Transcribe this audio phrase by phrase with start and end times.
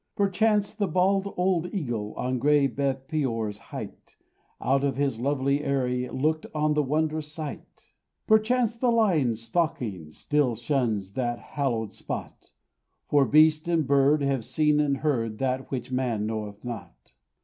[0.15, 4.15] Perchance the bald old eagle, On gray Beth peor's height,
[4.59, 7.91] Out of his lonely eyry Looked on the wondrous sight;
[8.25, 12.49] Perchance the lion stalking Still shuns that hallowed spot;
[13.09, 17.11] For beast and bird have seen and heard That which man knoweth not.